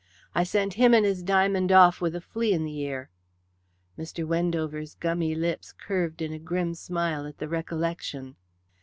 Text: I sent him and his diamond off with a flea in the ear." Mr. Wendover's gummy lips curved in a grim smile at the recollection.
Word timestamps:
I 0.33 0.43
sent 0.45 0.73
him 0.73 0.95
and 0.95 1.05
his 1.05 1.21
diamond 1.21 1.71
off 1.71 2.01
with 2.01 2.15
a 2.15 2.21
flea 2.21 2.53
in 2.53 2.63
the 2.65 2.75
ear." 2.79 3.11
Mr. 3.99 4.25
Wendover's 4.25 4.95
gummy 4.95 5.35
lips 5.35 5.71
curved 5.73 6.23
in 6.23 6.33
a 6.33 6.39
grim 6.39 6.73
smile 6.73 7.27
at 7.27 7.37
the 7.37 7.47
recollection. 7.47 8.35